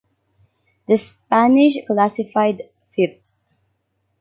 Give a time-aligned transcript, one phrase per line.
[0.87, 2.63] The Spanish classified
[2.95, 3.33] fifth.